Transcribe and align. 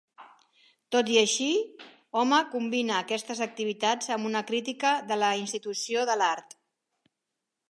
Tot 0.95 1.11
i 1.15 1.19
així, 1.21 1.49
Home 2.21 2.39
combina 2.55 2.97
aquestes 3.03 3.43
activitats 3.49 4.13
amb 4.17 4.33
una 4.33 4.45
crítica 4.51 4.97
de 5.13 5.23
la 5.27 5.33
institució 5.45 6.11
de 6.13 6.21
l'art. 6.25 6.61